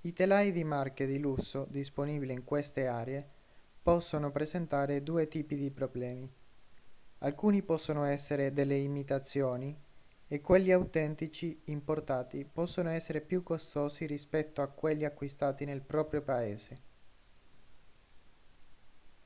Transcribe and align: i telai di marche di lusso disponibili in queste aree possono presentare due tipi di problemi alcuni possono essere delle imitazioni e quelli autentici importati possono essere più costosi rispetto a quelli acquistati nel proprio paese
i 0.00 0.12
telai 0.14 0.50
di 0.50 0.64
marche 0.64 1.04
di 1.06 1.18
lusso 1.18 1.66
disponibili 1.68 2.32
in 2.32 2.44
queste 2.44 2.86
aree 2.86 3.28
possono 3.82 4.30
presentare 4.30 5.02
due 5.02 5.28
tipi 5.28 5.54
di 5.54 5.68
problemi 5.70 6.26
alcuni 7.18 7.60
possono 7.60 8.04
essere 8.04 8.54
delle 8.54 8.78
imitazioni 8.78 9.76
e 10.26 10.40
quelli 10.40 10.72
autentici 10.72 11.60
importati 11.64 12.46
possono 12.50 12.88
essere 12.88 13.20
più 13.20 13.42
costosi 13.42 14.06
rispetto 14.06 14.62
a 14.62 14.68
quelli 14.68 15.04
acquistati 15.04 15.66
nel 15.66 15.82
proprio 15.82 16.22
paese 16.22 16.80